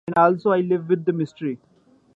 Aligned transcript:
And 0.17 0.41
so 0.41 0.51
I 0.51 0.61
live 0.61 0.89
with 0.89 1.05
the 1.05 1.13
mystery. 1.13 1.59